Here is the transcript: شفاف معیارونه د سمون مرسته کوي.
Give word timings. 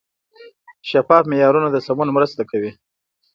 شفاف 0.89 1.23
معیارونه 1.31 1.67
د 1.71 1.77
سمون 1.85 2.09
مرسته 2.17 2.41
کوي. 2.49 2.71